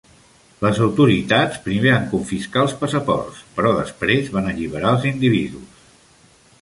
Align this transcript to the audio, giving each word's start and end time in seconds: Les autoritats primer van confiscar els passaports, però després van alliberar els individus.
Les 0.65 0.77
autoritats 0.85 1.59
primer 1.65 1.91
van 1.95 2.07
confiscar 2.13 2.63
els 2.67 2.73
passaports, 2.79 3.43
però 3.59 3.75
després 3.81 4.33
van 4.39 4.51
alliberar 4.55 4.97
els 4.99 5.07
individus. 5.13 5.89